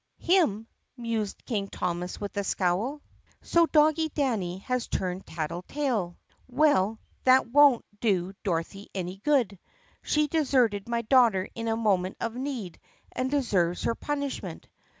[0.25, 0.65] "Hm,"
[0.97, 3.03] mused King Thomas with a scowl.
[3.43, 6.17] "So Doggy Danny has turned tattle tale.
[6.47, 9.59] Well, that won't do Dorothy any good.
[10.01, 12.79] She deserted my daughter in a moment of need
[13.11, 14.67] and deserves her punishment."